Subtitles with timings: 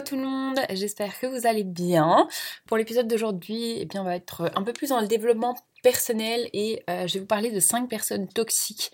[0.00, 2.26] À tout le monde, j'espère que vous allez bien.
[2.66, 6.48] Pour l'épisode d'aujourd'hui, eh bien, on va être un peu plus dans le développement personnel
[6.54, 8.92] et euh, je vais vous parler de 5 personnes toxiques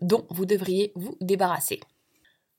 [0.00, 1.80] dont vous devriez vous débarrasser.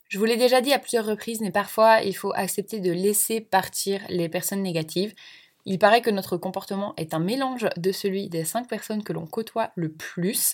[0.09, 3.39] Je vous l'ai déjà dit à plusieurs reprises, mais parfois il faut accepter de laisser
[3.39, 5.14] partir les personnes négatives.
[5.64, 9.25] Il paraît que notre comportement est un mélange de celui des 5 personnes que l'on
[9.25, 10.53] côtoie le plus.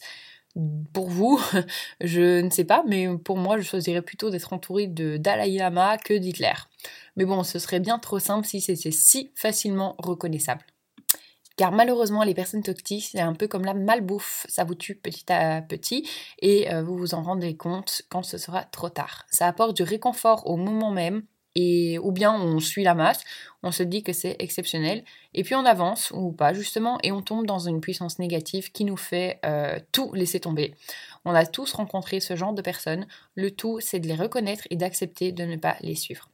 [0.94, 1.40] Pour vous,
[2.02, 5.98] je ne sais pas, mais pour moi, je choisirais plutôt d'être entouré de Dalai Lama
[5.98, 6.54] que d'Hitler.
[7.16, 10.66] Mais bon, ce serait bien trop simple si c'était si facilement reconnaissable.
[11.58, 14.46] Car malheureusement, les personnes toxiques, c'est un peu comme la malbouffe.
[14.50, 18.38] Ça vous tue petit à petit et euh, vous vous en rendez compte quand ce
[18.38, 19.26] sera trop tard.
[19.30, 21.24] Ça apporte du réconfort au moment même,
[21.56, 23.24] et ou bien on suit la masse,
[23.64, 27.22] on se dit que c'est exceptionnel, et puis on avance ou pas justement, et on
[27.22, 30.74] tombe dans une puissance négative qui nous fait euh, tout laisser tomber.
[31.26, 34.76] On a tous rencontré ce genre de personnes, le tout c'est de les reconnaître et
[34.76, 36.31] d'accepter de ne pas les suivre.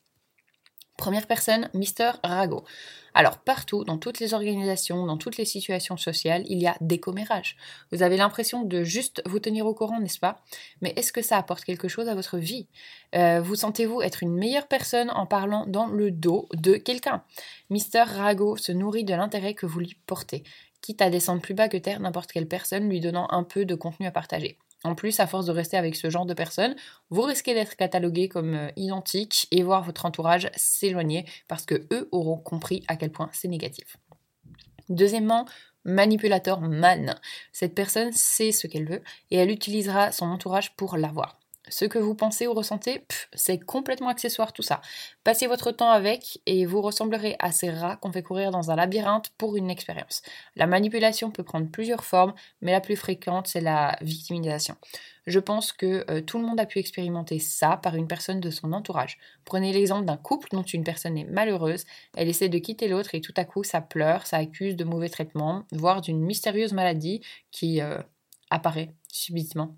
[0.98, 2.66] Première personne, Mister Rago.
[3.14, 7.00] Alors partout, dans toutes les organisations, dans toutes les situations sociales, il y a des
[7.00, 7.56] commérages.
[7.92, 10.44] Vous avez l'impression de juste vous tenir au courant, n'est-ce pas?
[10.82, 12.68] Mais est-ce que ça apporte quelque chose à votre vie?
[13.16, 17.24] Euh, Vous sentez-vous être une meilleure personne en parlant dans le dos de quelqu'un?
[17.70, 20.44] Mister Rago se nourrit de l'intérêt que vous lui portez,
[20.82, 23.76] quitte à descendre plus bas que terre n'importe quelle personne lui donnant un peu de
[23.76, 24.58] contenu à partager.
[24.84, 26.76] En plus, à force de rester avec ce genre de personnes,
[27.10, 32.08] vous risquez d'être catalogué comme euh, identique et voir votre entourage s'éloigner parce que eux
[32.12, 33.98] auront compris à quel point c'est négatif.
[34.90, 35.46] Deuxièmement,
[35.84, 37.16] manipulateur man.
[37.52, 41.40] Cette personne sait ce qu'elle veut et elle utilisera son entourage pour l'avoir.
[41.70, 44.82] Ce que vous pensez ou ressentez, c'est complètement accessoire tout ça.
[45.24, 48.76] Passez votre temps avec et vous ressemblerez à ces rats qu'on fait courir dans un
[48.76, 50.22] labyrinthe pour une expérience.
[50.56, 54.76] La manipulation peut prendre plusieurs formes, mais la plus fréquente, c'est la victimisation.
[55.26, 58.50] Je pense que euh, tout le monde a pu expérimenter ça par une personne de
[58.50, 59.18] son entourage.
[59.44, 61.84] Prenez l'exemple d'un couple dont une personne est malheureuse,
[62.16, 65.10] elle essaie de quitter l'autre et tout à coup ça pleure, ça accuse de mauvais
[65.10, 67.22] traitements, voire d'une mystérieuse maladie
[67.52, 67.98] qui euh,
[68.50, 69.76] apparaît subitement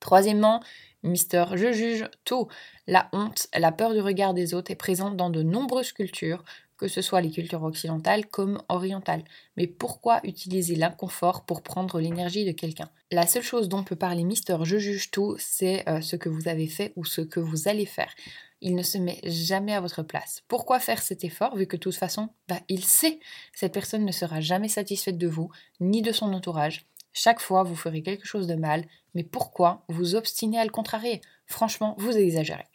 [0.00, 0.62] Troisièmement,
[1.02, 2.48] Mister Je juge tout.
[2.86, 6.44] La honte, la peur du regard des autres est présente dans de nombreuses cultures,
[6.76, 9.24] que ce soit les cultures occidentales comme orientales.
[9.56, 12.88] Mais pourquoi utiliser l'inconfort pour prendre l'énergie de quelqu'un?
[13.10, 16.48] La seule chose dont peut parler Mister Je juge tout, c'est euh, ce que vous
[16.48, 18.12] avez fait ou ce que vous allez faire.
[18.60, 20.42] Il ne se met jamais à votre place.
[20.48, 23.20] Pourquoi faire cet effort vu que de toute façon, bah, il sait,
[23.54, 25.50] cette personne ne sera jamais satisfaite de vous,
[25.80, 30.14] ni de son entourage, chaque fois, vous ferez quelque chose de mal, mais pourquoi vous
[30.14, 31.20] obstinez à le contrarier?
[31.46, 32.66] Franchement, vous exagérez.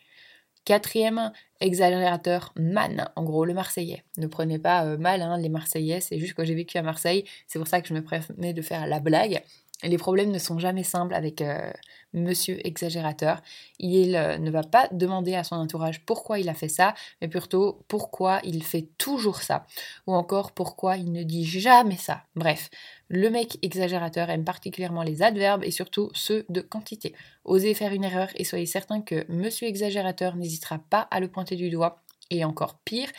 [0.65, 4.03] Quatrième exagérateur, man, en gros le Marseillais.
[4.17, 7.25] Ne prenez pas euh, mal hein, les Marseillais, c'est juste que j'ai vécu à Marseille,
[7.47, 9.43] c'est pour ça que je me permets de faire la blague.
[9.83, 11.71] Les problèmes ne sont jamais simples avec euh,
[12.13, 13.41] monsieur exagérateur.
[13.79, 17.83] Il ne va pas demander à son entourage pourquoi il a fait ça, mais plutôt
[17.87, 19.65] pourquoi il fait toujours ça.
[20.07, 22.23] Ou encore pourquoi il ne dit jamais ça.
[22.35, 22.69] Bref,
[23.09, 27.13] le mec exagérateur aime particulièrement les adverbes et surtout ceux de quantité.
[27.43, 31.55] Osez faire une erreur et soyez certain que monsieur exagérateur n'hésitera pas à le pointer
[31.55, 31.99] du doigt.
[32.29, 33.09] Et encore pire,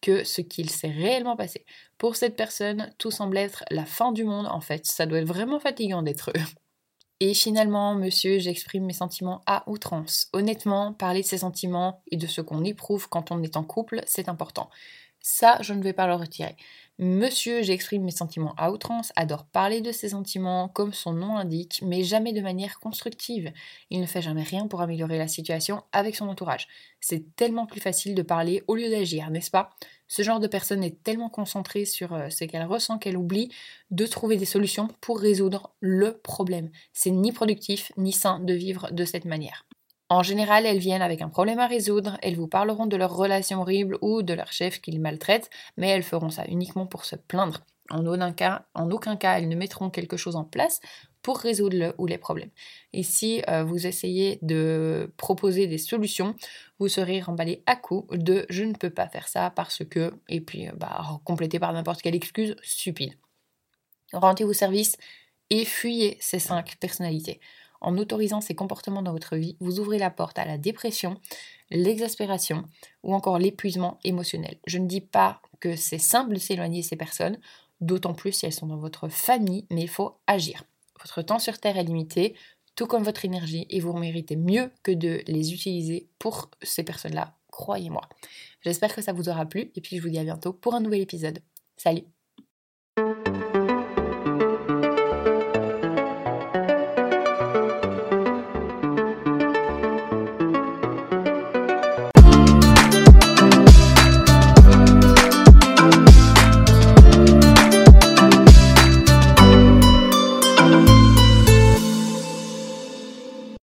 [0.00, 1.64] que ce qu'il s'est réellement passé.
[1.98, 4.86] Pour cette personne, tout semble être la fin du monde en fait.
[4.86, 6.40] Ça doit être vraiment fatigant d'être eux.
[7.22, 10.28] Et finalement, monsieur, j'exprime mes sentiments à outrance.
[10.32, 14.02] Honnêtement, parler de ses sentiments et de ce qu'on éprouve quand on est en couple,
[14.06, 14.70] c'est important.
[15.20, 16.56] Ça, je ne vais pas le retirer.
[17.02, 21.80] Monsieur, j'exprime mes sentiments à outrance, adore parler de ses sentiments comme son nom l'indique,
[21.82, 23.54] mais jamais de manière constructive.
[23.88, 26.68] Il ne fait jamais rien pour améliorer la situation avec son entourage.
[27.00, 29.70] C'est tellement plus facile de parler au lieu d'agir, n'est-ce pas?
[30.08, 33.50] Ce genre de personne est tellement concentrée sur euh, ce qu'elle ressent qu'elle oublie
[33.90, 36.68] de trouver des solutions pour résoudre le problème.
[36.92, 39.64] C'est ni productif ni sain de vivre de cette manière.
[40.12, 43.60] En général, elles viennent avec un problème à résoudre, elles vous parleront de leur relation
[43.60, 47.60] horrible ou de leur chef qu'ils maltraitent, mais elles feront ça uniquement pour se plaindre.
[47.90, 50.80] En aucun cas, elles ne mettront quelque chose en place
[51.22, 52.50] pour résoudre le ou les problèmes.
[52.92, 56.34] Et si euh, vous essayez de proposer des solutions,
[56.80, 60.40] vous serez remballé à coup de je ne peux pas faire ça parce que, et
[60.40, 63.14] puis euh, bah, complété par n'importe quelle excuse stupide.
[64.12, 64.96] Rendez-vous service
[65.50, 67.40] et fuyez ces cinq personnalités
[67.80, 71.20] en autorisant ces comportements dans votre vie, vous ouvrez la porte à la dépression,
[71.70, 72.64] l'exaspération
[73.02, 74.58] ou encore l'épuisement émotionnel.
[74.66, 77.38] Je ne dis pas que c'est simple de s'éloigner de ces personnes,
[77.80, 80.64] d'autant plus si elles sont dans votre famille, mais il faut agir.
[81.00, 82.34] Votre temps sur Terre est limité,
[82.76, 87.34] tout comme votre énergie, et vous méritez mieux que de les utiliser pour ces personnes-là,
[87.50, 88.02] croyez-moi.
[88.62, 90.80] J'espère que ça vous aura plu, et puis je vous dis à bientôt pour un
[90.80, 91.40] nouvel épisode.
[91.76, 92.19] Salut